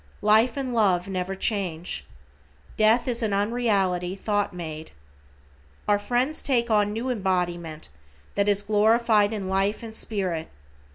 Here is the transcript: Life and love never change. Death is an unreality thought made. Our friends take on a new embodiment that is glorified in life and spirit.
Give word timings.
Life 0.23 0.57
and 0.57 0.73
love 0.73 1.07
never 1.07 1.35
change. 1.35 2.07
Death 2.75 3.07
is 3.07 3.21
an 3.21 3.33
unreality 3.33 4.15
thought 4.15 4.51
made. 4.51 4.89
Our 5.87 5.99
friends 5.99 6.41
take 6.41 6.71
on 6.71 6.87
a 6.87 6.91
new 6.91 7.11
embodiment 7.11 7.89
that 8.33 8.49
is 8.49 8.63
glorified 8.63 9.31
in 9.31 9.47
life 9.47 9.83
and 9.83 9.93
spirit. 9.93 10.47